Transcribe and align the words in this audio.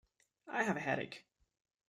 I 0.47 0.63
have 0.63 0.77
a 0.77 0.79
headache. 0.79 1.25